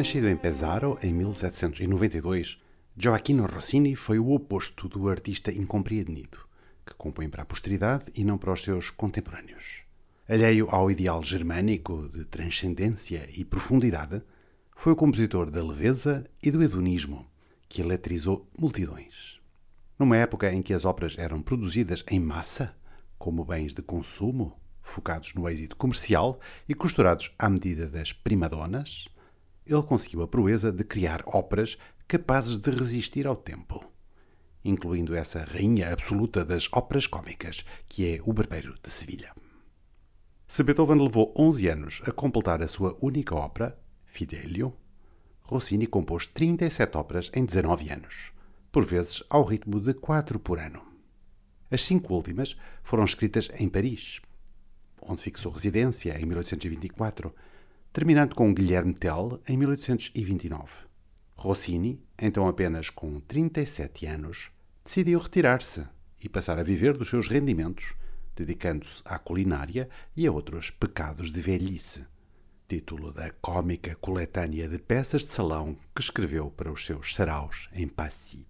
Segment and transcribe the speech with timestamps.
[0.00, 2.58] Nascido em Pesaro em 1792,
[2.96, 6.38] Gioacchino Rossini foi o oposto do artista incompreendido,
[6.86, 9.82] que compõe para a posteridade e não para os seus contemporâneos.
[10.26, 14.22] Alheio ao ideal germânico de transcendência e profundidade,
[14.74, 17.26] foi o compositor da leveza e do hedonismo,
[17.68, 19.38] que eletrizou multidões.
[19.98, 22.74] Numa época em que as óperas eram produzidas em massa,
[23.18, 29.06] como bens de consumo, focados no êxito comercial e costurados à medida das primadonas,
[29.70, 33.80] ele conseguiu a proeza de criar óperas capazes de resistir ao tempo,
[34.64, 39.32] incluindo essa rainha absoluta das óperas cômicas, que é o Barbeiro de Sevilha.
[40.48, 44.74] Se Beethoven levou 11 anos a completar a sua única ópera, Fidelio,
[45.42, 48.32] Rossini compôs 37 óperas em 19 anos,
[48.72, 50.82] por vezes ao ritmo de 4 por ano.
[51.70, 54.20] As cinco últimas foram escritas em Paris,
[55.00, 57.32] onde fixou residência em 1824,
[57.92, 60.84] terminando com Guilherme Tell em 1829.
[61.34, 64.50] Rossini, então apenas com 37 anos,
[64.84, 65.84] decidiu retirar-se
[66.22, 67.94] e passar a viver dos seus rendimentos,
[68.36, 72.04] dedicando-se à culinária e a outros pecados de velhice.
[72.68, 77.88] Título da cômica coletânea de peças de salão que escreveu para os seus saraus em
[77.88, 78.46] Passy.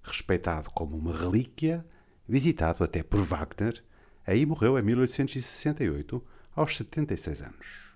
[0.00, 1.84] Respeitado como uma relíquia,
[2.28, 3.82] visitado até por Wagner,
[4.24, 7.89] aí morreu em 1868, aos 76 anos.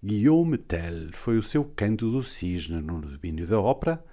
[0.00, 4.04] Guillaume Tell foi o seu canto do cisne no domínio da ópera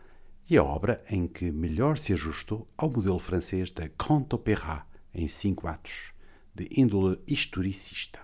[0.49, 5.27] e a obra em que melhor se ajustou ao modelo francês da Grand Opéra em
[5.27, 6.11] cinco atos,
[6.55, 8.19] de índole historicista.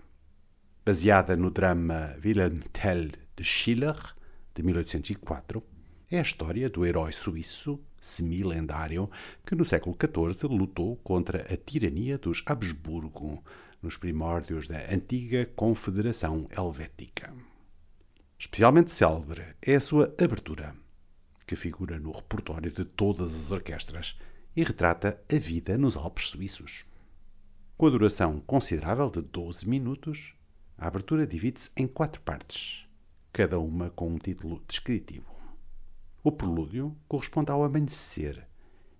[0.84, 3.95] Baseada no drama Wilhelm Tell de Schiller,
[4.56, 5.62] de 1804,
[6.09, 9.08] é a história do herói suíço semi-lendário
[9.45, 13.44] que no século XIV lutou contra a tirania dos Habsburgo
[13.84, 17.51] nos primórdios da antiga Confederação Helvética.
[18.42, 20.76] Especialmente célebre é a sua abertura,
[21.46, 24.18] que figura no repertório de todas as orquestras
[24.56, 26.84] e retrata a vida nos Alpes suíços.
[27.78, 30.34] Com a duração considerável de 12 minutos,
[30.76, 32.88] a abertura divide-se em quatro partes,
[33.32, 35.32] cada uma com um título descritivo.
[36.23, 38.48] O prelúdio corresponde ao amanhecer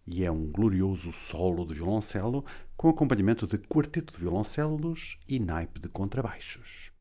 [0.06, 2.46] e é um glorioso solo de violoncelo
[2.78, 6.92] com acompanhamento de quarteto de violoncelos e naipe de contrabaixos.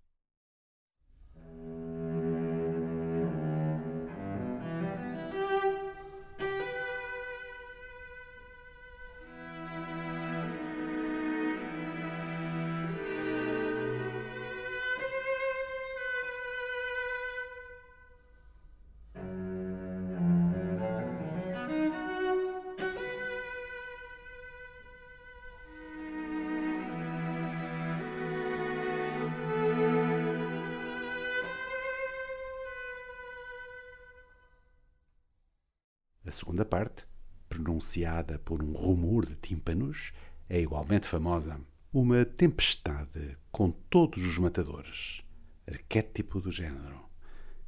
[36.60, 37.06] Segunda parte,
[37.48, 40.12] pronunciada por um rumor de tímpanos,
[40.48, 41.58] é igualmente famosa.
[41.92, 45.24] Uma tempestade com todos os matadores,
[45.66, 47.00] arquétipo do género,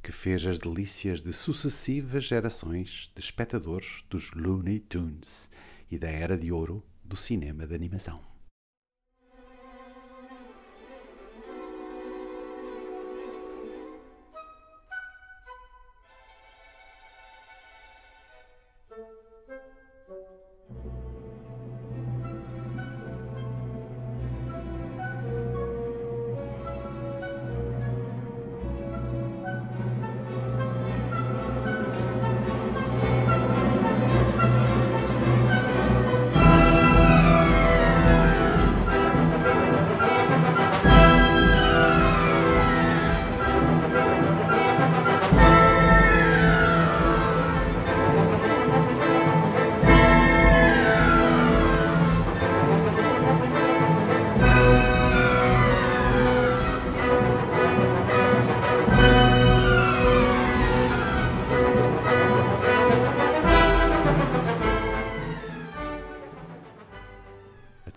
[0.01, 5.49] que fez as delícias de sucessivas gerações de espectadores dos Looney Tunes
[5.89, 8.32] e da era de ouro do cinema de animação.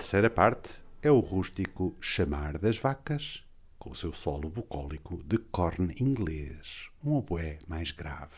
[0.06, 3.44] Terceira parte é o rústico Chamar das Vacas,
[3.76, 8.31] com o seu solo bucólico de corne inglês, um oboé mais grave.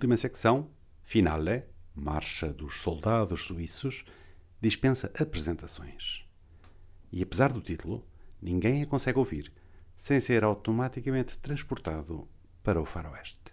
[0.00, 0.70] Última secção,
[1.02, 1.62] Finale,
[1.94, 4.06] Marcha dos Soldados Suíços,
[4.58, 6.24] dispensa apresentações.
[7.12, 8.02] E apesar do título,
[8.40, 9.52] ninguém a consegue ouvir
[9.98, 12.26] sem ser automaticamente transportado
[12.62, 13.52] para o faroeste.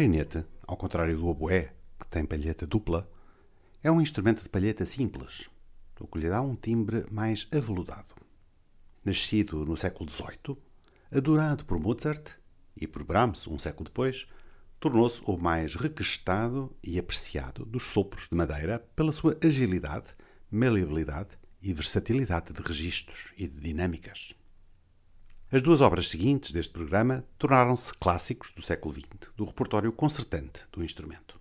[0.00, 3.06] Clarinete, ao contrário do oboé, que tem palheta dupla,
[3.82, 5.50] é um instrumento de palheta simples,
[6.00, 8.14] o que lhe dá um timbre mais aveludado.
[9.04, 10.56] Nascido no século XVIII,
[11.12, 12.30] adorado por Mozart
[12.74, 14.26] e por Brahms um século depois,
[14.78, 20.16] tornou-se o mais requestado e apreciado dos sopros de madeira pela sua agilidade,
[20.50, 24.34] maleabilidade e versatilidade de registros e de dinâmicas.
[25.52, 30.84] As duas obras seguintes deste programa tornaram-se clássicos do século XX, do repertório concertante do
[30.84, 31.40] instrumento.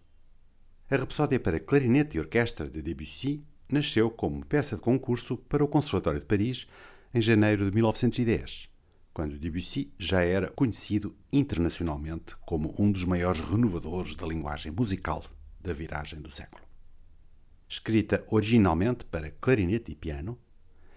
[0.90, 5.68] A Rapsódia para Clarinete e Orquestra de Debussy nasceu como peça de concurso para o
[5.68, 6.68] Conservatório de Paris
[7.14, 8.68] em janeiro de 1910,
[9.14, 15.24] quando Debussy já era conhecido internacionalmente como um dos maiores renovadores da linguagem musical
[15.62, 16.64] da viragem do século.
[17.68, 20.36] Escrita originalmente para clarinete e piano,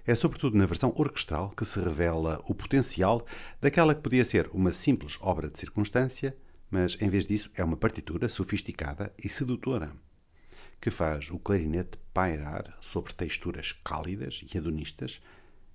[0.07, 3.25] é sobretudo na versão orquestral que se revela o potencial
[3.61, 6.37] daquela que podia ser uma simples obra de circunstância,
[6.71, 9.93] mas em vez disso é uma partitura sofisticada e sedutora,
[10.81, 15.21] que faz o clarinete pairar sobre texturas cálidas e hedonistas,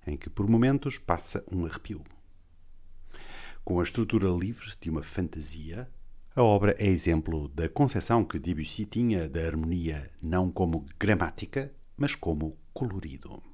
[0.06, 2.02] em que por momentos passa um arrepio.
[3.64, 5.88] Com a estrutura livre de uma fantasia,
[6.34, 12.14] a obra é exemplo da concepção que Debussy tinha da harmonia não como gramática, mas
[12.14, 13.47] como colorido.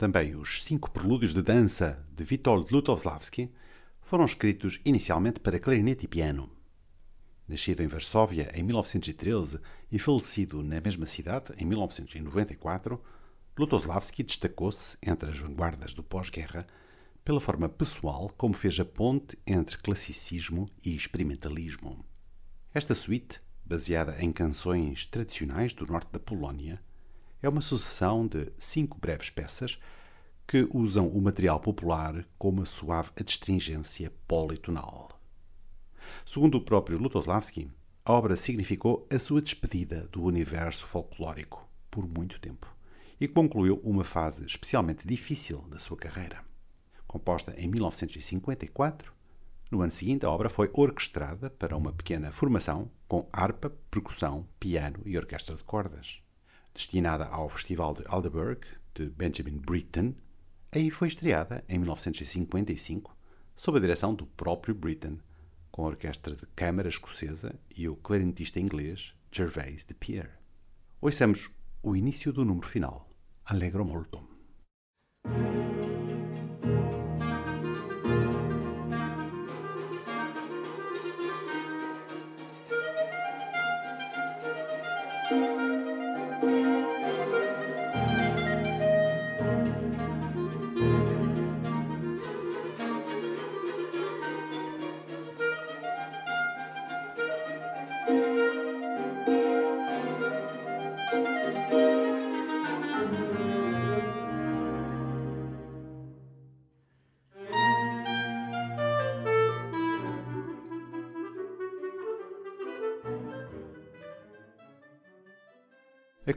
[0.00, 3.52] Também os cinco prelúdios de dança de Witold Lutowslavski
[4.00, 6.50] foram escritos inicialmente para clarinete e piano.
[7.46, 9.60] Nascido em Varsóvia em 1913
[9.92, 12.98] e falecido na mesma cidade em 1994,
[13.58, 16.66] Lutowslavski destacou-se entre as vanguardas do pós-guerra
[17.22, 22.02] pela forma pessoal como fez a ponte entre classicismo e experimentalismo.
[22.72, 26.80] Esta suíte, baseada em canções tradicionais do norte da Polónia,
[27.42, 29.78] é uma sucessão de cinco breves peças
[30.46, 35.08] que usam o material popular com uma suave adstringência politonal.
[36.26, 37.70] Segundo o próprio Lutoslavski,
[38.04, 42.66] a obra significou a sua despedida do universo folclórico por muito tempo
[43.20, 46.44] e concluiu uma fase especialmente difícil da sua carreira.
[47.06, 49.12] Composta em 1954,
[49.70, 55.00] no ano seguinte a obra foi orquestrada para uma pequena formação com harpa, percussão, piano
[55.06, 56.22] e orquestra de cordas
[56.74, 58.60] destinada ao Festival de Aldeburgh
[58.94, 60.14] de Benjamin Britten,
[60.72, 63.16] aí foi estreada em 1955
[63.56, 65.18] sob a direção do próprio Britten,
[65.70, 70.30] com a orquestra de câmara escocesa e o clarinetista inglês Gervais de Pierre.
[71.00, 71.50] Ouçamos
[71.82, 73.08] o início do número final,
[73.44, 74.20] Allegro Molto.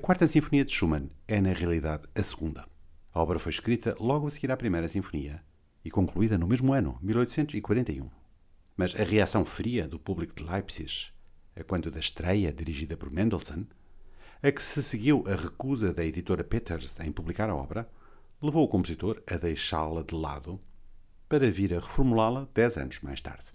[0.03, 2.67] Quarta Sinfonia de Schumann é, na realidade, a segunda.
[3.13, 5.41] A obra foi escrita logo a seguir à Primeira Sinfonia
[5.81, 8.10] e concluída no mesmo ano, 1841.
[8.75, 11.10] Mas a reação fria do público de Leipzig,
[11.55, 13.63] a quando da estreia dirigida por Mendelssohn,
[14.41, 17.89] a que se seguiu a recusa da editora Peters em publicar a obra,
[18.41, 20.60] levou o compositor a deixá-la de lado
[21.29, 23.45] para vir a reformulá-la dez anos mais tarde.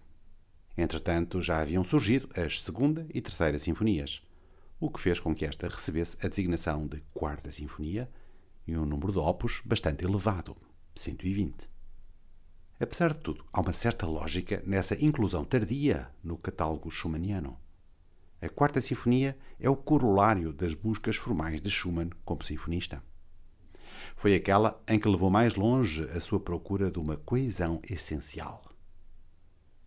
[0.78, 4.23] Entretanto, já haviam surgido as segunda e terceira sinfonias,
[4.80, 8.08] o que fez com que esta recebesse a designação de Quarta Sinfonia
[8.66, 10.56] e um número de opus bastante elevado,
[10.94, 11.68] 120.
[12.78, 17.58] Apesar de tudo, há uma certa lógica nessa inclusão tardia no catálogo schumanniano.
[18.40, 23.02] A Quarta Sinfonia é o corolário das buscas formais de Schumann como sinfonista.
[24.14, 28.62] Foi aquela em que levou mais longe a sua procura de uma coesão essencial.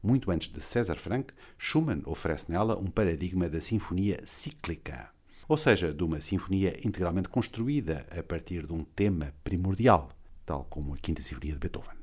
[0.03, 5.12] Muito antes de César Franck, Schumann oferece nela um paradigma da sinfonia cíclica,
[5.48, 10.10] ou seja, de uma sinfonia integralmente construída a partir de um tema primordial,
[10.43, 11.98] tal como a Quinta Sinfonia de Beethoven.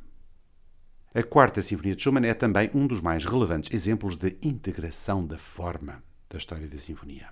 [1.12, 5.38] A Quarta Sinfonia de Schumann é também um dos mais relevantes exemplos de integração da
[5.38, 6.00] forma
[6.30, 7.30] da história da sinfonia.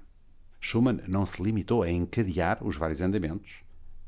[0.58, 3.62] Schumann não se limitou a encadear os vários andamentos,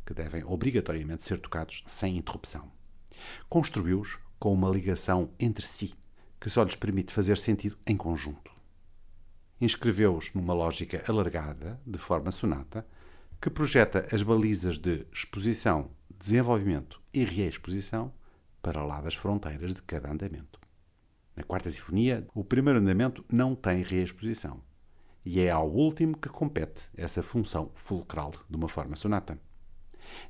[0.04, 2.72] que devem obrigatoriamente ser tocados sem interrupção.
[3.48, 5.94] Construiu-os com uma ligação entre si
[6.40, 8.52] que só lhes permite fazer sentido em conjunto.
[9.60, 12.86] Inscreveu-os numa lógica alargada, de forma sonata,
[13.40, 18.12] que projeta as balizas de exposição, desenvolvimento e reexposição
[18.62, 20.60] para lá das fronteiras de cada andamento.
[21.34, 24.60] Na Quarta Sinfonia, o primeiro andamento não tem reexposição,
[25.24, 29.38] e é ao último que compete essa função fulcral de uma forma sonata.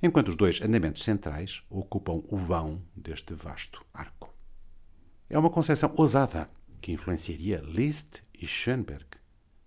[0.03, 4.38] Enquanto os dois andamentos centrais ocupam o vão deste vasto arco.
[5.31, 9.05] É uma concepção ousada que influenciaria Liszt e Schoenberg,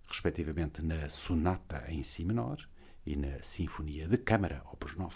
[0.08, 2.68] respectivamente na Sonata em Si menor
[3.06, 5.16] e na Sinfonia de Câmara, opus 9.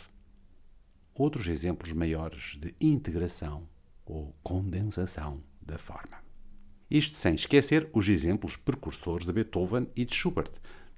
[1.15, 3.67] Outros exemplos maiores de integração
[4.05, 6.23] ou condensação da forma.
[6.91, 10.51] Isto sem esquecer os exemplos precursores de Beethoven e de Schubert,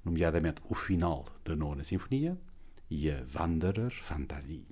[0.04, 2.38] nomeadamente o final da Nona Sinfonia
[2.90, 4.68] e a Wanderer Fantasie.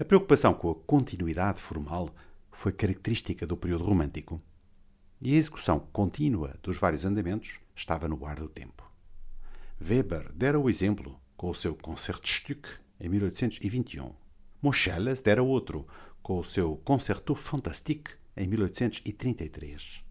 [0.00, 2.12] A preocupação com a continuidade formal
[2.50, 4.40] foi característica do período romântico,
[5.20, 8.90] e a execução contínua dos vários andamentos estava no ar do tempo.
[9.80, 14.12] Weber dera o exemplo com o seu Concertstück em 1821.
[14.62, 15.86] Moscheles dera outro
[16.22, 20.04] com o seu Concerto Fantastique em 1833.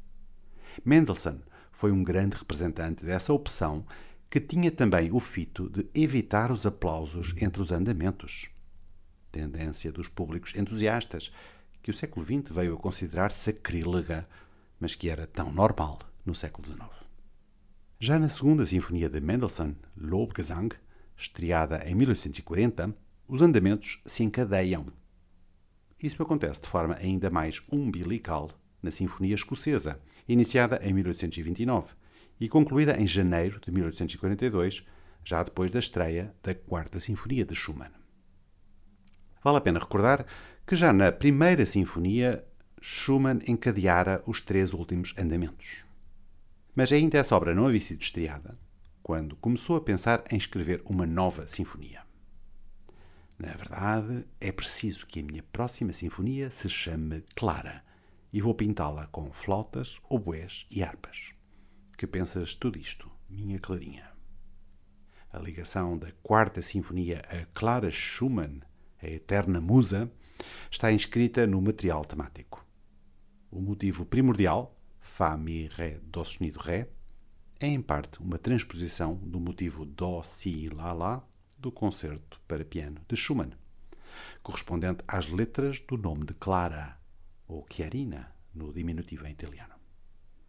[0.83, 1.39] Mendelssohn
[1.71, 3.85] foi um grande representante dessa opção
[4.29, 8.49] que tinha também o fito de evitar os aplausos entre os andamentos.
[9.31, 11.31] Tendência dos públicos entusiastas
[11.81, 14.27] que o século XX veio a considerar sacrílega,
[14.79, 16.89] mas que era tão normal no século XIX.
[17.99, 20.75] Já na segunda sinfonia de Mendelssohn, Lobgesang,
[21.17, 22.95] estreada em 1840,
[23.27, 24.85] os andamentos se encadeiam.
[26.01, 31.93] Isso acontece de forma ainda mais umbilical na Sinfonia Escocesa, iniciada em 1829
[32.39, 34.85] e concluída em janeiro de 1842,
[35.25, 37.91] já depois da estreia da Quarta Sinfonia de Schumann.
[39.43, 40.25] Vale a pena recordar
[40.69, 42.45] que já na primeira sinfonia
[42.79, 45.83] Schumann encadeara os três últimos andamentos.
[46.75, 48.55] Mas ainda essa obra não havia sido estreada
[49.01, 52.03] quando começou a pensar em escrever uma nova sinfonia.
[53.39, 57.83] Na verdade, é preciso que a minha próxima sinfonia se chame Clara
[58.31, 61.33] e vou pintá-la com flautas, oboés e harpas.
[61.97, 64.07] Que pensas tudo isto, minha Clarinha?
[65.33, 68.61] A ligação da quarta sinfonia a Clara Schumann,
[69.01, 70.11] a eterna musa,
[70.69, 72.65] está inscrita no material temático.
[73.51, 76.89] O motivo primordial, Fá, Mi, Ré, Dó sustenido, Ré,
[77.59, 81.23] é em parte uma transposição do motivo Dó, Si, Lá, Lá
[81.57, 83.51] do concerto para piano de Schumann,
[84.41, 86.97] correspondente às letras do nome de Clara,
[87.47, 89.73] ou Chiarina, no diminutivo em italiano.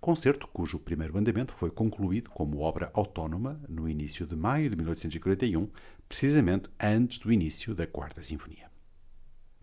[0.01, 5.69] Concerto cujo primeiro andamento foi concluído como obra autónoma no início de maio de 1841,
[6.09, 8.70] precisamente antes do início da Quarta Sinfonia.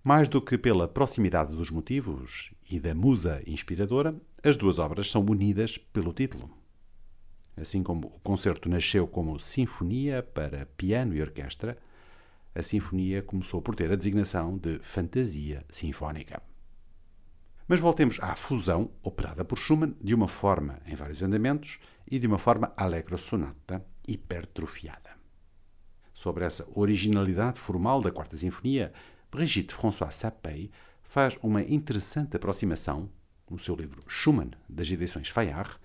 [0.07, 5.21] Mais do que pela proximidade dos motivos e da musa inspiradora, as duas obras são
[5.21, 6.49] unidas pelo título.
[7.57, 11.77] Assim como o concerto nasceu como Sinfonia para piano e orquestra,
[12.55, 16.41] a sinfonia começou por ter a designação de Fantasia Sinfónica.
[17.67, 22.27] Mas voltemos à fusão operada por Schumann de uma forma em vários andamentos e de
[22.27, 25.17] uma forma allegro sonata hipertrofiada.
[26.13, 28.93] Sobre essa originalidade formal da Quarta Sinfonia,
[29.29, 30.71] Brigitte François Sapey
[31.03, 33.09] faz uma interessante aproximação
[33.49, 35.77] no seu livro Schumann, das edições Fayard,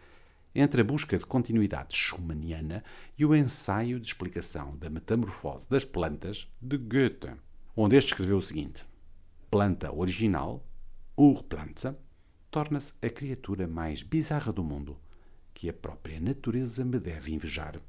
[0.54, 2.84] entre a busca de continuidade schumanniana
[3.18, 7.34] e o ensaio de explicação da metamorfose das plantas de Goethe,
[7.76, 8.84] onde este escreveu o seguinte:
[9.50, 10.64] Planta original,
[11.16, 11.96] Urpflanze,
[12.48, 14.96] torna-se a criatura mais bizarra do mundo,
[15.52, 17.80] que a própria natureza me deve invejar.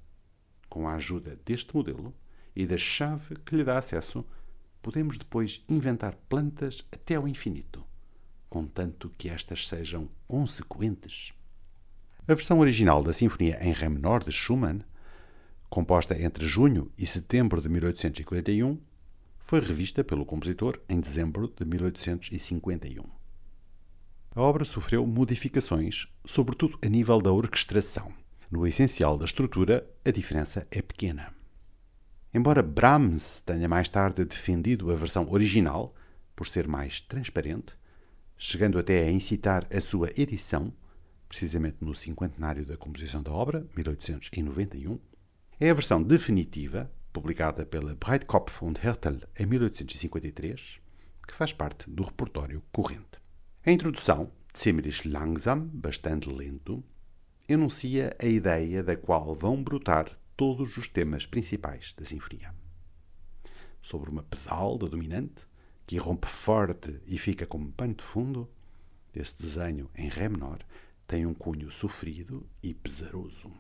[0.68, 2.14] Com a ajuda deste modelo
[2.56, 4.26] e da chave que lhe dá acesso,
[4.84, 7.84] podemos depois inventar plantas até ao infinito,
[8.50, 11.34] contanto que estas sejam consequentes.
[12.28, 14.82] A versão original da Sinfonia em Ré menor de Schumann,
[15.70, 18.78] composta entre junho e setembro de 1841,
[19.40, 23.04] foi revista pelo compositor em dezembro de 1851.
[24.36, 28.14] A obra sofreu modificações, sobretudo a nível da orquestração.
[28.52, 31.34] No essencial da estrutura, a diferença é pequena.
[32.34, 35.94] Embora Brahms tenha mais tarde defendido a versão original
[36.36, 37.78] por ser mais transparente,
[38.36, 40.74] chegando até a incitar a sua edição,
[41.30, 45.00] precisamente no cinquentenário da composição da obra, 1891,
[45.60, 50.80] é a versão definitiva, publicada pela Breitkopf und Hertel em 1853,
[51.28, 53.22] que faz parte do repertório corrente.
[53.64, 56.84] A introdução, ziemlich langsam, bastante lento,
[57.48, 60.10] enuncia a ideia da qual vão brotar
[60.44, 62.54] todos os temas principais da sinfonia.
[63.82, 65.48] Sobre uma pedal da dominante,
[65.88, 68.52] que irrompe forte e fica como pano de fundo,
[69.16, 70.60] esse desenho em Ré menor
[71.08, 73.54] tem um cunho sofrido e pesaroso.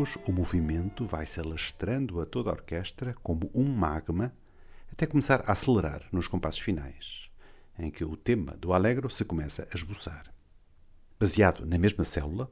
[0.00, 4.32] O movimento vai se alastrando a toda a orquestra como um magma,
[4.90, 7.30] até começar a acelerar nos compassos finais,
[7.78, 10.32] em que o tema do Allegro se começa a esboçar.
[11.18, 12.50] Baseado na mesma célula,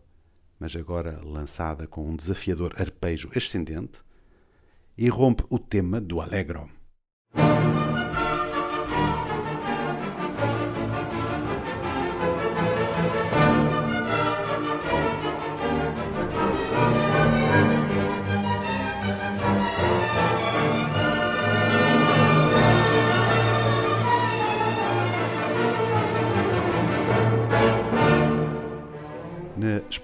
[0.60, 4.02] mas agora lançada com um desafiador arpejo ascendente,
[4.96, 6.70] irrompe o tema do Allegro.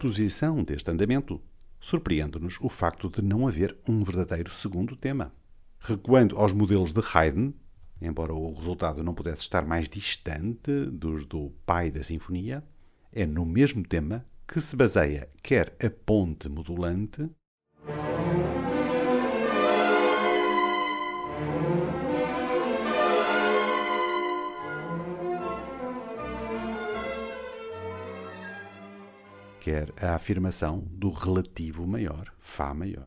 [0.05, 1.41] Exposição deste andamento,
[1.81, 5.33] surpreende-nos o facto de não haver um verdadeiro segundo tema.
[5.81, 7.53] Recuando aos modelos de Haydn,
[8.03, 12.63] embora o resultado não pudesse estar mais distante dos do pai da sinfonia,
[13.11, 17.27] é no mesmo tema que se baseia quer a ponte modulante,
[29.65, 33.07] quer a afirmação do relativo maior, Fá maior.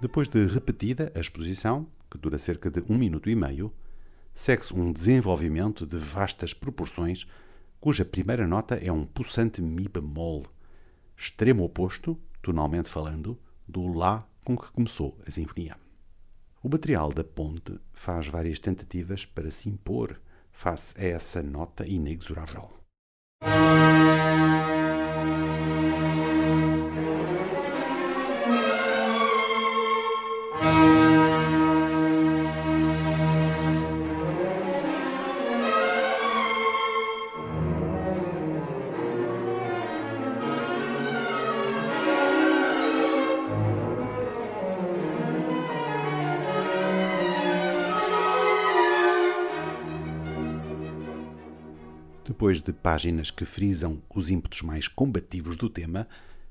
[0.00, 3.70] Depois de repetida a exposição, que dura cerca de um minuto e meio,
[4.34, 7.26] segue-se um desenvolvimento de vastas proporções,
[7.78, 10.46] cuja primeira nota é um pulsante Mi bemol,
[11.14, 15.76] extremo oposto, tonalmente falando, do Lá com que começou a sinfonia.
[16.62, 20.20] O material da ponte faz várias tentativas para se impor
[20.50, 22.70] face a essa nota inexorável.
[52.38, 56.06] Depois de páginas que frisam os ímpetos mais combativos do tema,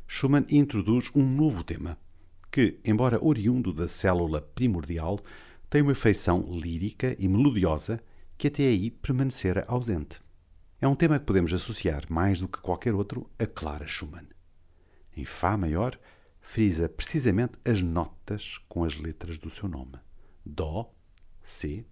[0.05, 1.97] Schumann introduz um novo tema,
[2.51, 5.17] que, embora oriundo da célula primordial,
[5.69, 8.01] tem uma feição lírica e melodiosa
[8.37, 10.19] que até aí permanecera ausente.
[10.81, 14.27] É um tema que podemos associar mais do que qualquer outro a Clara Schumann.
[15.15, 15.97] Em Fá maior,
[16.41, 19.97] frisa precisamente as notas com as letras do seu nome:
[20.45, 20.93] Dó,
[21.45, 21.85] C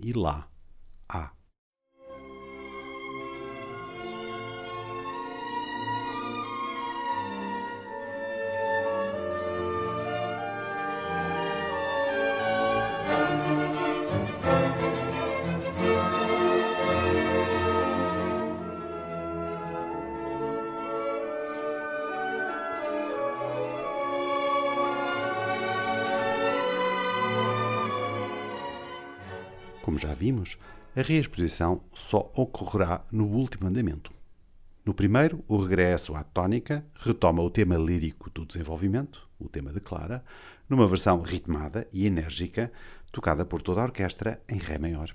[0.00, 0.50] e Lá,
[1.06, 1.41] A.
[30.02, 30.58] já vimos,
[30.96, 34.12] a reexposição só ocorrerá no último andamento.
[34.84, 39.80] No primeiro, o regresso à tónica retoma o tema lírico do desenvolvimento, o tema de
[39.80, 40.24] Clara,
[40.68, 42.72] numa versão ritmada e enérgica,
[43.12, 45.14] tocada por toda a orquestra em Ré maior.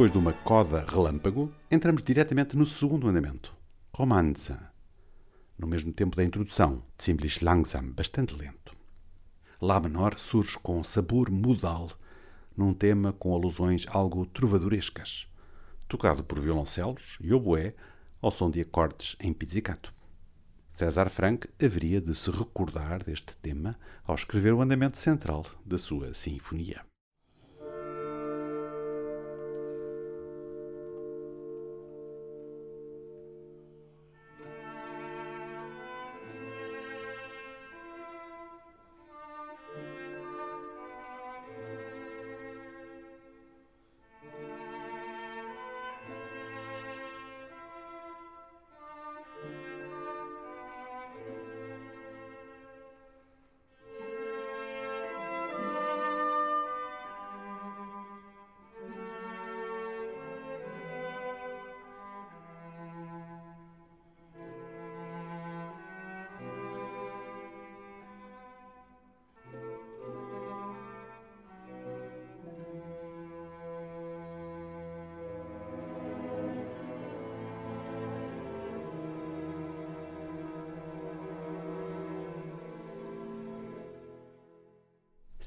[0.00, 3.54] Depois de uma coda relâmpago, entramos diretamente no segundo andamento,
[3.94, 4.56] Romanze,
[5.58, 8.74] no mesmo tempo da introdução, Ziemlich langsam, bastante lento.
[9.60, 11.90] Lá menor surge com sabor modal,
[12.56, 15.28] num tema com alusões algo trovadorescas,
[15.86, 17.74] tocado por violoncelos e oboé
[18.22, 19.92] ao som de acordes em pizzicato.
[20.72, 26.14] César Franck haveria de se recordar deste tema ao escrever o andamento central da sua
[26.14, 26.89] sinfonia.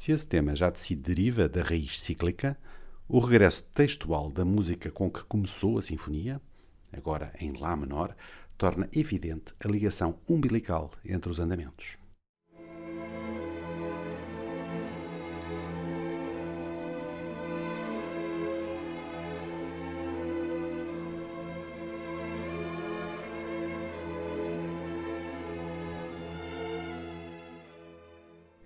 [0.04, 2.58] Se esse tema já de si deriva da raiz cíclica,
[3.08, 6.42] o regresso textual da música com que começou a sinfonia,
[6.92, 8.13] agora em Lá menor,
[8.58, 11.98] torna evidente a ligação umbilical entre os andamentos.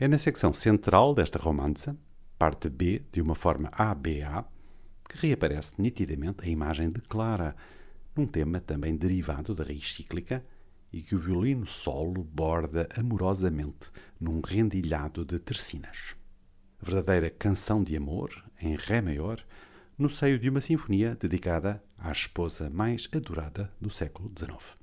[0.07, 1.93] É na secção central desta romança,
[2.39, 4.47] parte B de uma forma ABA,
[5.03, 7.53] que reaparece nitidamente a imagem de Clara,
[8.15, 10.45] num tema também derivado da raiz cíclica
[10.93, 16.15] e que o violino solo borda amorosamente num rendilhado de tercinas.
[16.81, 19.45] Verdadeira canção de amor, em Ré maior,
[19.97, 24.76] no seio de uma sinfonia dedicada à esposa mais adorada do século XIX.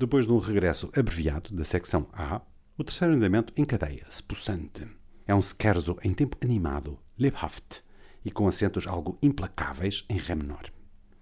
[0.00, 2.40] Depois de um regresso abreviado da secção A,
[2.78, 4.88] o terceiro andamento encadeia-se, possante.
[5.26, 7.84] É um scherzo em tempo animado, lebhaft,
[8.24, 10.72] e com acentos algo implacáveis em Ré menor.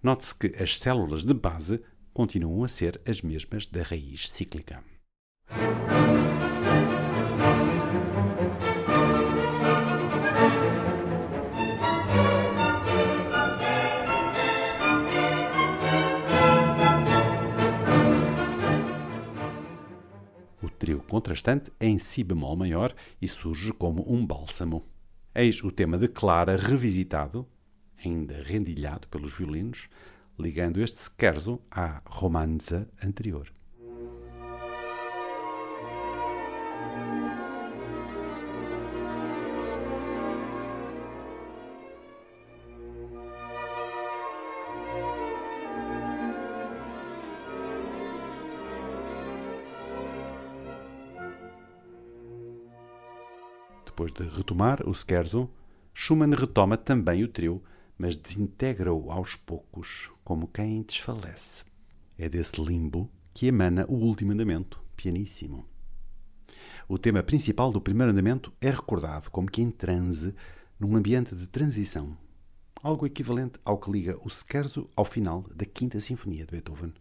[0.01, 1.83] Note-se que as células de base
[2.14, 4.81] continuam a ser as mesmas da raiz cíclica.
[21.19, 24.85] Contrastante em si bemol maior e surge como um bálsamo.
[25.35, 27.45] Eis o tema de Clara revisitado,
[28.05, 29.89] ainda rendilhado pelos violinos,
[30.39, 33.53] ligando este scherzo à romanza anterior.
[54.09, 55.51] Depois de retomar o scherzo,
[55.92, 57.62] Schumann retoma também o trio,
[57.99, 61.64] mas desintegra-o aos poucos, como quem desfalece.
[62.16, 65.66] É desse limbo que emana o último andamento, pianíssimo.
[66.88, 70.35] O tema principal do primeiro andamento é recordado como que em transe,
[70.81, 72.16] num ambiente de transição,
[72.83, 76.94] algo equivalente ao que liga o scherzo ao final da Quinta Sinfonia de Beethoven.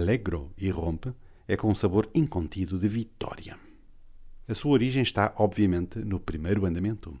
[0.00, 1.12] Allegro irrompe,
[1.46, 3.58] é com um sabor incontido de vitória.
[4.48, 7.14] A sua origem está, obviamente, no primeiro andamento.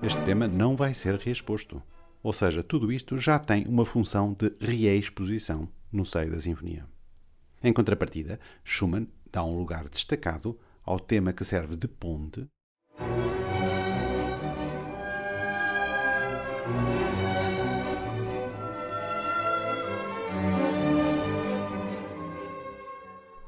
[0.00, 1.82] Este tema não vai ser reexposto.
[2.22, 6.86] Ou seja, tudo isto já tem uma função de reexposição no seio da sinfonia.
[7.62, 12.48] Em contrapartida, Schumann dá um lugar destacado ao tema que serve de ponte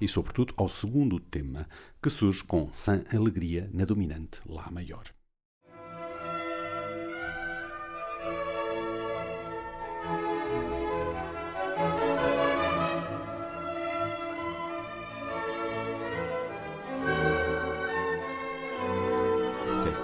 [0.01, 1.69] e, sobretudo, ao segundo tema,
[2.03, 5.05] que surge com Sem Alegria na dominante Lá maior.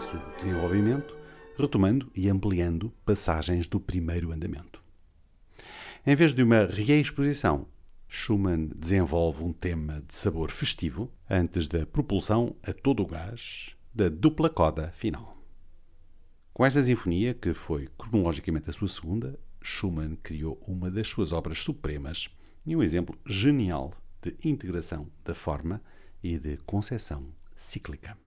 [0.07, 1.17] Segue-se o desenvolvimento,
[1.59, 4.81] retomando e ampliando passagens do primeiro andamento.
[6.07, 7.67] Em vez de uma reexposição,
[8.09, 14.09] Schumann desenvolve um tema de sabor festivo antes da propulsão a todo o gás da
[14.09, 15.37] dupla coda final.
[16.53, 21.59] Com esta sinfonia, que foi cronologicamente a sua segunda, Schumann criou uma das suas obras
[21.59, 22.31] supremas
[22.65, 23.93] e um exemplo genial
[24.23, 25.83] de integração da forma
[26.23, 28.26] e de concepção cíclica.